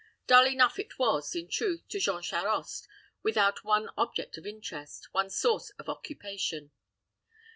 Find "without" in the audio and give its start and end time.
3.21-3.63